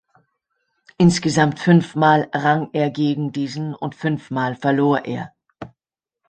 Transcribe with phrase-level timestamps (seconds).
[0.97, 5.31] Insgesamt fünfmal rang er gegen diesen und fünfmal verlor er.